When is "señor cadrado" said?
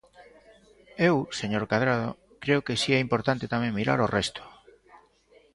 1.39-2.09